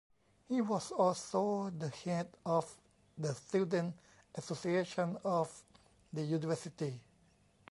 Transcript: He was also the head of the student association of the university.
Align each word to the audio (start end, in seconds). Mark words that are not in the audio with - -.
He 0.49 0.61
was 0.61 0.89
also 0.91 1.69
the 1.69 1.89
head 1.89 2.27
of 2.43 2.75
the 3.19 3.35
student 3.35 3.93
association 4.33 5.15
of 5.23 5.63
the 6.11 6.23
university. 6.23 6.99